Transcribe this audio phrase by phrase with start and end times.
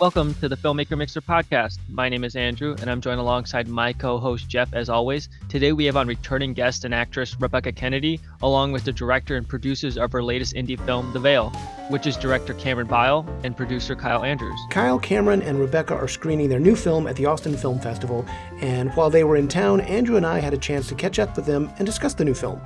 [0.00, 1.78] Welcome to the Filmmaker Mixer podcast.
[1.88, 5.28] My name is Andrew, and I'm joined alongside my co host Jeff, as always.
[5.48, 9.48] Today, we have on returning guest and actress Rebekah Kennedy, along with the director and
[9.48, 11.50] producers of her latest indie film, The Veil,
[11.90, 14.58] which is director Cameron Beyl and producer Kyle Andrews.
[14.68, 18.26] Kyle, Cameron, and Rebekah are screening their new film at the Austin Film Festival,
[18.60, 21.36] and while they were in town, Andrew and I had a chance to catch up
[21.36, 22.60] with them and discuss the new film.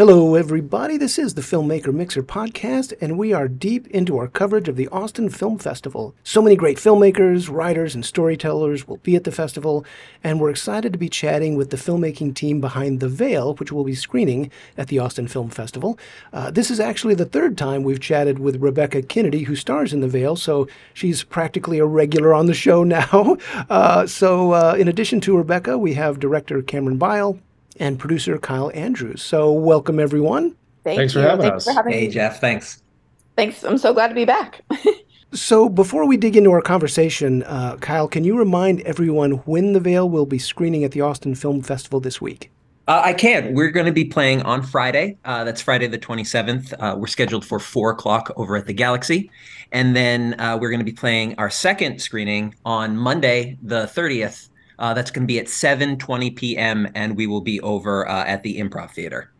[0.00, 0.96] Hello, everybody.
[0.96, 4.88] This is the Filmmaker Mixer podcast, and we are deep into our coverage of the
[4.88, 6.14] Austin Film Festival.
[6.24, 9.84] So many great filmmakers, writers, and storytellers will be at the festival,
[10.24, 13.84] and we're excited to be chatting with the filmmaking team behind The Veil, which will
[13.84, 15.98] be screening at the Austin Film Festival.
[16.32, 20.00] Uh, this is actually the third time we've chatted with Rebekah Kennedy, who stars in
[20.00, 23.36] The Veil, so she's practically a regular on the show now.
[23.68, 27.38] Uh, so, uh, in addition to Rebekah, we have director Cameron Beyl,
[27.80, 29.22] and producer Kyle Andrews.
[29.22, 30.54] So, welcome everyone.
[30.84, 31.22] Thank thanks you.
[31.22, 31.72] for having thanks us.
[31.74, 32.12] For having Hey, me.
[32.12, 32.82] Jeff, thanks.
[33.36, 33.64] Thanks.
[33.64, 34.60] I'm so glad to be back.
[35.32, 39.78] So, before we dig into our conversation, uh, Kyle, can you remind everyone when The
[39.78, 42.50] Veil will be screening at the Austin Film Festival this week?
[42.88, 43.54] Uh, I can.
[43.54, 45.18] We're going to be playing on Friday.
[45.24, 46.72] Uh, that's Friday the 27th.
[46.80, 49.30] Uh, we're scheduled for four o'clock over at the Galaxy.
[49.70, 54.48] And then uh, we're going to be playing our second screening on Monday the 30th.
[54.80, 56.88] Uh, that's going to be at 7:20 p.m.
[56.94, 59.30] and we will be over uh, at the Improv Theater.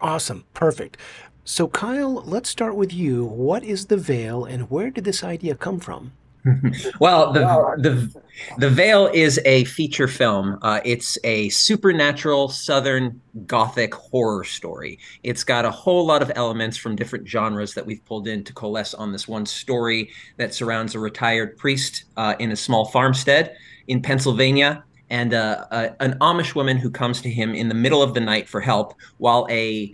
[0.00, 0.44] Awesome.
[0.54, 0.96] Perfect.
[1.44, 3.24] So, Kyle, let's start with you.
[3.24, 6.12] What is The Veil and where did this idea come from?
[7.00, 7.40] well, the
[7.78, 8.22] the
[8.58, 10.58] the Veil is a feature film.
[10.62, 14.98] Uh, it's a supernatural Southern Gothic horror story.
[15.22, 18.52] It's got a whole lot of elements from different genres that we've pulled in to
[18.52, 23.56] coalesce on this one story that surrounds a retired priest uh, in a small farmstead
[23.88, 24.84] in Pennsylvania.
[25.10, 28.20] And uh, a, an Amish woman who comes to him in the middle of the
[28.20, 29.92] night for help, while a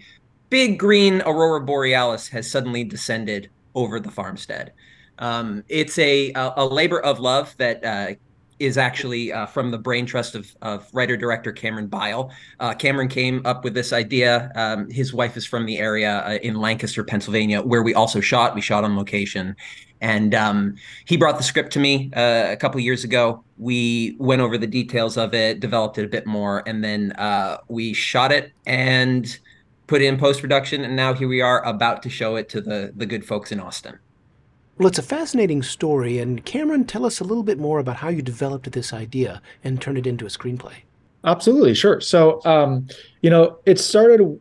[0.51, 4.73] big green aurora borealis has suddenly descended over the farmstead.
[5.19, 8.15] Um, it's a, a, labor of love that uh,
[8.59, 12.31] is actually uh, from the brain trust of, of writer director Cameron Beyl.
[12.61, 14.51] Uh, Cameron came up with this idea.
[14.55, 18.55] Um, his wife is from the area uh, in Lancaster, Pennsylvania, where we also shot.
[18.55, 19.57] We shot on location.
[20.01, 20.77] And um,
[21.07, 23.43] he brought the script to me uh, a couple years ago.
[23.57, 27.59] We went over the details of it, developed it a bit more, and then uh,
[27.69, 29.39] we shot it and
[29.87, 30.85] put it in post production.
[30.85, 33.61] And now here we are about to show it to the the good folks in
[33.61, 33.99] Austin.
[34.79, 38.09] Well, it's a fascinating story, and Cameron, tell us a little bit more about how
[38.09, 40.75] you developed this idea and turned it into a screenplay.
[41.25, 42.01] Absolutely, sure.
[42.01, 42.89] So, um,
[43.23, 44.41] you know, it started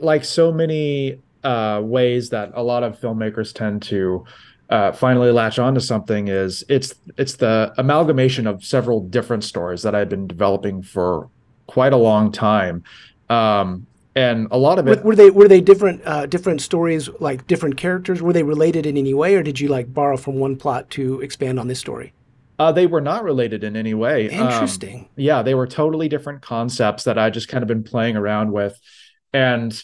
[0.00, 4.24] like so many uh, ways that a lot of filmmakers tend to
[4.70, 6.28] uh, finally latch onto something.
[6.28, 11.30] Is it's it's the amalgamation of several different stories that I've been developing for
[11.66, 12.82] quite a long time.
[13.30, 13.86] Um,
[14.18, 17.76] and a lot of it were they were they different uh, different stories, like different
[17.76, 18.20] characters?
[18.20, 21.20] Were they related in any way, or did you like borrow from one plot to
[21.20, 22.12] expand on this story?
[22.58, 24.30] uh, they were not related in any way.
[24.30, 25.08] Um, Interesting.
[25.16, 28.78] yeah, they were totally different concepts that I just kind of been playing around with.
[29.32, 29.80] And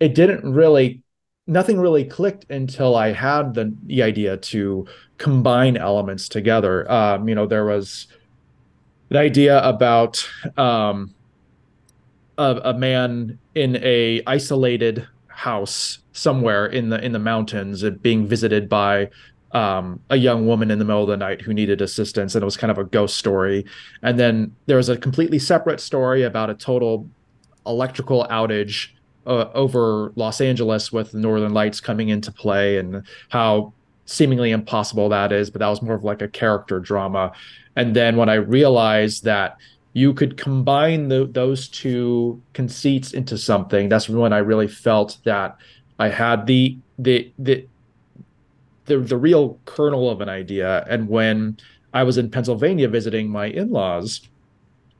[0.00, 1.02] it didn't really,
[1.46, 4.86] nothing really clicked until I had the, the idea to
[5.18, 6.90] combine elements together.
[6.90, 8.08] Um, you know, there was
[9.10, 11.14] an idea about um,
[12.36, 18.68] a, a man in a isolated house somewhere in the in the mountains being visited
[18.68, 19.10] by
[19.52, 22.44] um, a young woman in the middle of the night who needed assistance, and it
[22.44, 23.64] was kind of a ghost story.
[24.02, 27.08] And then there was a completely separate story about a total
[27.64, 28.88] electrical outage
[29.26, 33.72] uh, over Los Angeles with the Northern Lights coming into play, and how
[34.04, 35.50] seemingly impossible that is.
[35.50, 37.32] But that was more of like a character drama.
[37.74, 39.56] And then when I realized that
[39.96, 45.56] you could combine the, those two conceits into something, that's when I really felt that
[45.98, 47.66] I had the the the
[48.84, 50.84] the the real kernel of an idea.
[50.86, 51.56] And when
[51.94, 54.20] I was in Pennsylvania visiting my in-laws,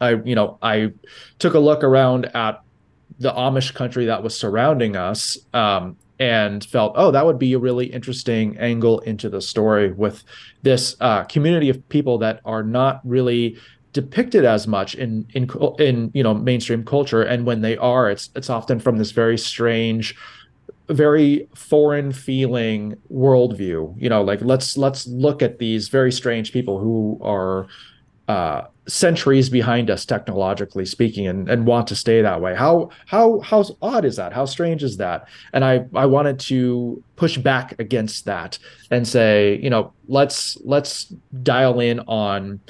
[0.01, 0.95] I you know I
[1.41, 2.63] took a look around at
[3.19, 5.37] the Amish country that was surrounding us.
[5.53, 10.25] Um, and felt, oh, that would be a really interesting angle into the story with
[10.63, 13.59] this uh, community of people that are not really
[13.97, 15.49] depicted as much in in
[15.79, 17.23] in you know mainstream culture.
[17.23, 20.15] And when they are, it's it's often from this very strange
[20.89, 23.95] very foreign feeling worldview.
[23.99, 27.67] You know like let's let's look at these very strange people who are
[28.29, 32.55] uh centuries behind us technologically speaking and, and want to stay that way.
[32.55, 34.33] How how how odd is that?
[34.33, 35.27] How strange is that?
[35.55, 38.59] And i i wanted to push back against that
[38.91, 41.07] and say you know let's let's
[41.43, 42.61] dial in on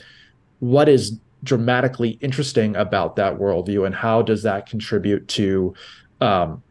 [0.61, 5.75] what is dramatically interesting about that worldview and how does that contribute to
[6.21, 6.63] um,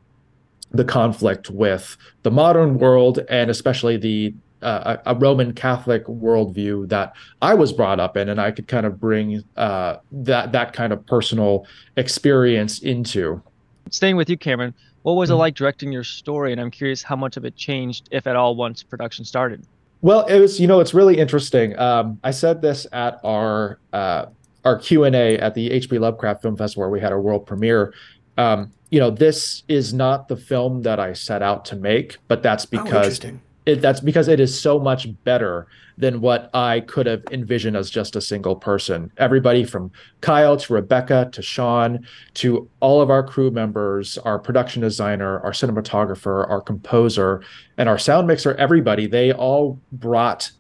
[0.71, 7.13] the conflict with the modern world and especially the uh, a Roman Catholic worldview that
[7.41, 10.91] I was brought up in, and I could kind of bring uh, that that kind
[10.91, 11.67] of personal
[11.97, 13.43] experience into.
[13.91, 14.73] Staying with you, Cameron,
[15.03, 15.35] what was mm-hmm.
[15.35, 16.51] it like directing your story?
[16.51, 19.67] And I'm curious how much of it changed, if at all, once production started.
[20.06, 21.75] Well, it was you know it's really interesting.
[21.80, 24.28] Um, I said this at our uh,
[24.63, 27.48] our Q and A at the HP Lovecraft Film Festival where we had our world
[27.48, 27.92] premiere.
[28.38, 32.44] Um, you know, this is not the film that I set out to make, but
[32.44, 33.31] that's oh, because oh,
[33.65, 35.67] it, that's because it is so much better
[35.97, 39.12] than what I could have envisioned as just a single person.
[39.17, 39.91] Everybody from
[40.21, 45.51] Kyle to Rebekah to Sean to all of our crew members, our production designer, our
[45.51, 47.41] cinematographer, our composer,
[47.77, 50.51] and our sound mixer, everybody, they all brought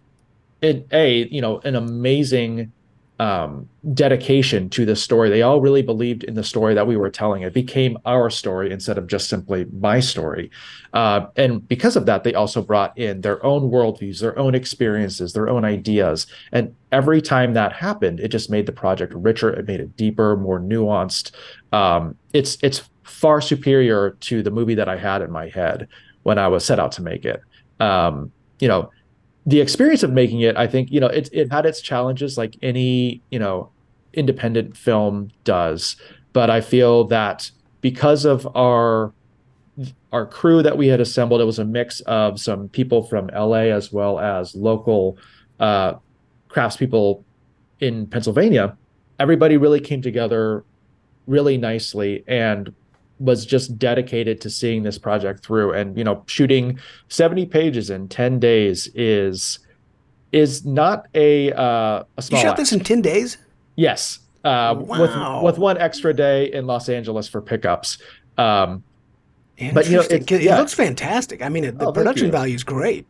[0.61, 2.71] in a, you know, an amazing
[3.19, 5.29] um, dedication to the story.
[5.29, 7.43] They all really believed in the story that we were telling.
[7.43, 10.51] It became our story instead of just simply my story.
[10.93, 15.33] Uh, and because of that, they also brought in their own worldviews, their own experiences,
[15.33, 16.27] their own ideas.
[16.51, 19.49] And every time that happened, it just made the project richer.
[19.49, 21.31] It made it deeper, more nuanced.
[21.71, 25.87] Um, it's it's far superior to the movie that I had in my head
[26.23, 27.41] when I was set out to make it.
[27.79, 28.89] Um, you know,
[29.45, 32.57] the experience of making it, I think, you know, it it had its challenges like
[32.61, 33.69] any, you know,
[34.13, 35.95] independent film does.
[36.33, 37.51] But I feel that
[37.81, 39.13] because of our
[40.11, 43.69] our crew that we had assembled, it was a mix of some people from LA
[43.71, 45.17] as well as local
[45.59, 45.95] uh,
[46.49, 47.23] craftspeople
[47.81, 48.77] in Pennsylvania.
[49.19, 50.63] Everybody really came together
[51.27, 52.73] really nicely and
[53.19, 55.73] was just dedicated to seeing this project through.
[55.73, 56.79] And you know shooting
[57.09, 59.59] 70 pages in 10 days is
[60.31, 62.57] is not a uh a small you shot act.
[62.57, 63.37] this in 10 days?
[63.75, 64.19] Yes.
[64.43, 65.41] Uh wow.
[65.41, 67.97] with with one extra day in los angeles for pickups.
[68.37, 68.83] Um
[69.73, 70.57] but you know it, it yeah.
[70.57, 71.41] looks fantastic.
[71.41, 73.05] I mean the oh, production value is great.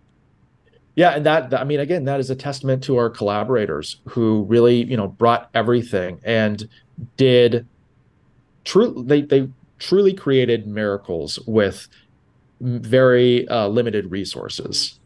[0.96, 4.84] Yeah and that i mean again that is a testament to our collaborators who really
[4.84, 6.70] you know brought everything and
[7.18, 7.68] did
[8.64, 9.50] true they they
[9.80, 11.88] truly created miracles with
[12.62, 15.00] very uh, limited resources.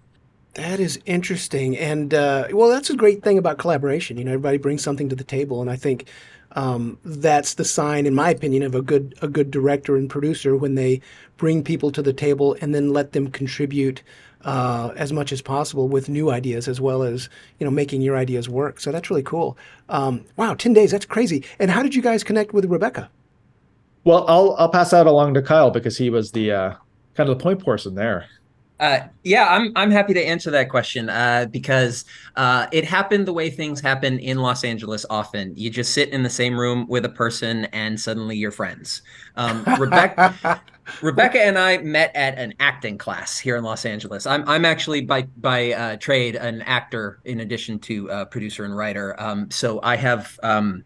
[0.55, 4.17] That is interesting, and uh, well, that's a great thing about collaboration.
[4.17, 6.09] You know, everybody brings something to the table, and I think
[6.53, 10.55] um, that's the sign, in my opinion, of a good a good director and producer
[10.55, 11.01] when they
[11.37, 14.01] bring people to the table and then let them contribute
[14.43, 17.29] uh, as much as possible with new ideas as well as
[17.59, 18.79] you know making your ideas work.
[18.79, 19.57] So that's really cool.
[19.87, 21.45] Um, wow, ten days, that's crazy.
[21.59, 23.09] And how did you guys connect with Rebekah?
[24.09, 26.73] Well, I'll I'll pass that along to Kyle because he was the uh,
[27.13, 28.25] kind of the point person there.
[28.79, 33.33] Uh, yeah, I'm I'm happy to answer that question uh, because uh, it happened the
[33.33, 35.55] way things happen in Los Angeles often.
[35.55, 39.03] You just sit in the same room with a person, and suddenly you're friends.
[39.35, 40.59] Um, Rebekah,
[41.03, 44.25] Rebekah and I met at an acting class here in Los Angeles.
[44.25, 48.75] I'm I'm actually by by uh, trade an actor in addition to uh, producer and
[48.75, 49.15] writer.
[49.21, 50.39] Um, so I have.
[50.41, 50.83] Um,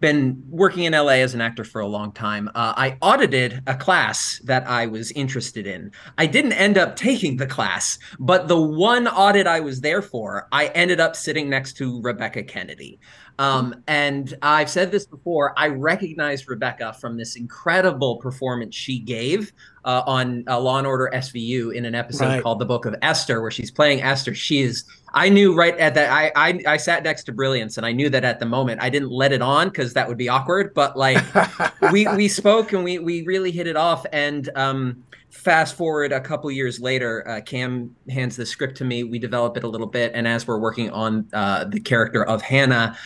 [0.00, 2.48] been working in LA as an actor for a long time.
[2.48, 5.92] Uh, I audited a class that I was interested in.
[6.18, 10.48] I didn't end up taking the class, but the one audit I was there for,
[10.52, 13.00] I ended up sitting next to Rebekah Kennedy.
[13.38, 15.54] Um, and I've said this before.
[15.56, 19.52] I recognized Rebekah from this incredible performance she gave
[19.84, 22.42] uh, on uh, Law and Order SVU in an episode right.
[22.42, 24.34] called "The Book of Esther," where she's playing Esther.
[24.34, 24.84] She is.
[25.14, 26.10] I knew right at that.
[26.10, 28.80] I, I I sat next to Brilliance, and I knew that at the moment.
[28.80, 30.72] I didn't let it on because that would be awkward.
[30.72, 31.22] But like,
[31.92, 34.06] we we spoke and we we really hit it off.
[34.12, 35.02] And um,
[35.34, 39.04] fast forward a couple years later, uh, Cam hands the script to me.
[39.04, 42.40] We develop it a little bit, and as we're working on uh, the character of
[42.40, 42.96] Hannah,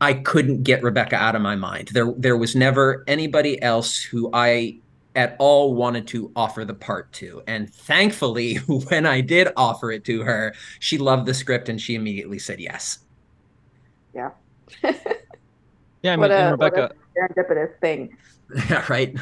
[0.00, 1.90] I couldn't get Rebekah out of my mind.
[1.92, 4.78] There there was never anybody else who I
[5.14, 7.42] at all wanted to offer the part to.
[7.46, 8.56] And thankfully,
[8.88, 12.60] when I did offer it to her, she loved the script and she immediately said
[12.60, 13.00] yes.
[14.14, 14.30] Yeah.
[14.82, 16.92] yeah, I mean, a, Rebekah.
[17.16, 18.16] serendipitous thing.
[18.70, 19.16] Yeah, right.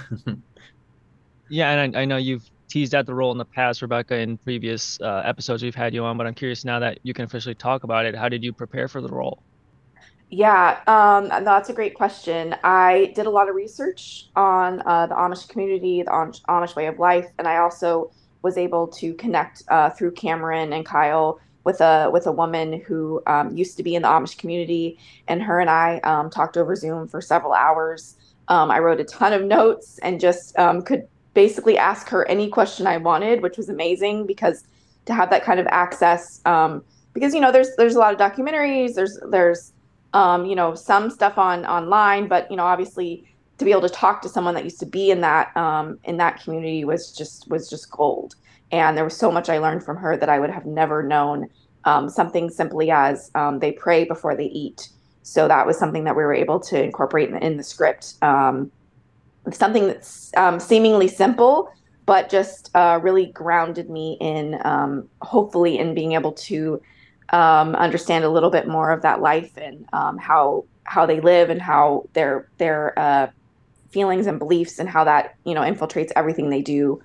[1.51, 4.39] Yeah, and I, I, know you've teased out the role in the past, Rebekah, in
[4.39, 7.57] previous uh, episodes we've had you on, but I'm curious now that you can officially
[7.57, 8.15] talk about it.
[8.15, 9.43] How did you prepare for the role?
[10.31, 12.55] Yeah, um, that's a great question.
[12.63, 17.01] I did a lot of research on uh, the Amish community, the Amish way of
[17.01, 22.09] life, and I also was able to connect uh, through Cameron and Kyle with a
[22.13, 25.69] with a woman who um, used to be in the Amish community, and her and
[25.69, 28.17] I um, talked over Zoom for several hours.
[28.47, 32.49] Um, I wrote a ton of notes and just um, could basically ask her any
[32.49, 34.65] question I wanted, which was amazing because
[35.07, 36.85] to have that kind of access, um,
[37.15, 39.73] because you know there's there's a lot of documentaries, there's there's
[40.13, 43.25] um, you know, some stuff on online, but you know, obviously
[43.59, 46.17] to be able to talk to someone that used to be in that um, in
[46.17, 48.35] that community was just was just gold.
[48.73, 51.49] And there was so much I learned from her that I would have never known.
[51.85, 54.91] Um, something simply as um, they pray before they eat.
[55.23, 58.15] So that was something that we were able to incorporate in, in the script.
[58.21, 58.71] Um,
[59.53, 61.71] something that's um, seemingly simple,
[62.07, 66.81] but just uh, really grounded me in um, hopefully in being able to
[67.31, 71.63] um, understand a little bit more of that life and how how they live and
[71.63, 73.29] how their their uh,
[73.91, 77.01] feelings and beliefs and how that you know infiltrates everything they do.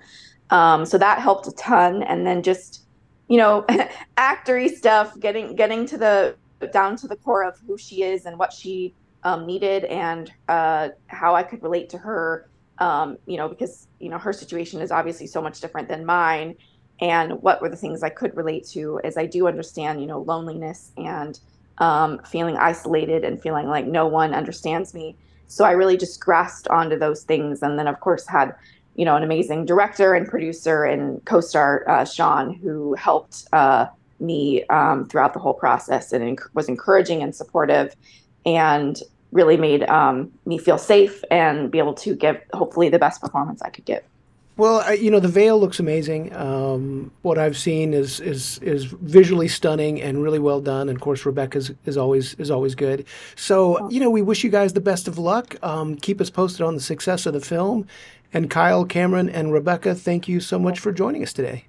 [0.50, 2.02] Um, so that helped a ton.
[2.02, 2.84] And then just
[3.28, 3.64] you know
[4.16, 6.36] actory stuff, getting getting to the
[6.72, 8.94] down to the core of who she is and what she
[9.26, 12.48] um, needed and uh, how I could relate to her.
[12.78, 16.54] Um, you know, because you know her situation is obviously so much different than mine.
[17.00, 19.00] And what were the things I could relate to?
[19.02, 21.38] As I do understand, you know, loneliness and
[21.78, 25.16] um, feeling isolated and feeling like no one understands me.
[25.48, 28.54] So I really just grasped onto those things, and then of course had
[28.94, 33.86] you know an amazing director and producer and co-star uh, Sean who helped uh,
[34.20, 37.96] me um, throughout the whole process and was encouraging and supportive,
[38.44, 39.02] and
[39.36, 43.62] really made um, me feel safe and be able to give hopefully the best performance
[43.62, 44.02] I could give.
[44.56, 46.34] Well, I, you know, the veil looks amazing.
[46.34, 50.88] Um, what I've seen is is is visually stunning and really well done.
[50.88, 53.04] And of course, Rebekah is, is always is always good.
[53.34, 55.56] So, you know, we wish you guys the best of luck.
[55.62, 57.86] Um, keep us posted on the success of the film.
[58.32, 61.66] And Kyle, Cameron, and Rebekah, thank you so much for joining us today.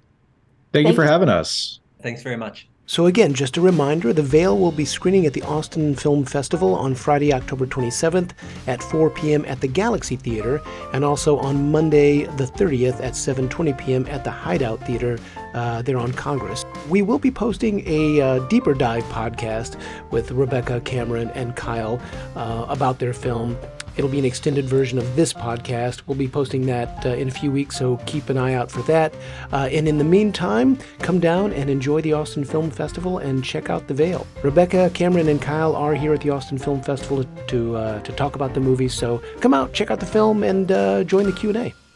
[0.72, 1.10] Thank, thank you for you.
[1.10, 1.80] having us.
[2.02, 2.68] Thanks very much.
[2.88, 6.74] So, again, just a reminder The Veil will be screening at the Austin Film Festival
[6.74, 8.30] on Friday, October 27th
[8.66, 9.44] at 4 p.m.
[9.44, 10.62] at the Galaxy Theater,
[10.94, 14.06] and also on Monday, the 30th at 7:20 p.m.
[14.06, 15.18] at the Hideout Theater
[15.52, 16.64] uh, there on Congress.
[16.88, 19.78] We will be posting a uh, deeper dive podcast
[20.10, 22.00] with Rebekah, Cameron, and Kyle
[22.36, 23.58] uh, about their film
[23.98, 26.02] It'll be an extended version of this podcast.
[26.06, 28.82] We'll be posting that uh, in a few weeks, so keep an eye out for
[28.82, 29.12] that.
[29.52, 33.70] Uh, and in the meantime, come down and enjoy the Austin Film Festival and check
[33.70, 34.24] out The Veil.
[34.44, 38.36] Rebekah, Cameron, and Kyle are here at the Austin Film Festival to uh, to talk
[38.36, 38.88] about the movie.
[38.88, 41.87] So come out, check out the film, and uh, join the Q and A.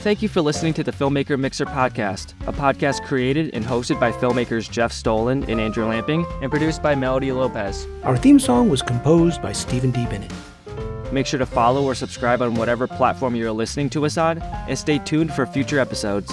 [0.00, 4.12] Thank you for listening to the Filmmaker Mixer podcast, a podcast created and hosted by
[4.12, 7.86] filmmakers Jeff Stolhand and Andrew Lamping and produced by Melody Lopez.
[8.02, 10.06] Our theme song was composed by Stephen D.
[10.06, 10.32] Bennett.
[11.12, 14.78] Make sure to follow or subscribe on whatever platform you're listening to us on, and
[14.78, 16.32] stay tuned for future episodes.